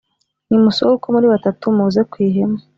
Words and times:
Nimusohoke 0.47 0.95
uko 0.99 1.07
muri 1.15 1.31
batatu 1.33 1.63
muze 1.77 2.01
ku 2.09 2.15
ihema 2.27 2.59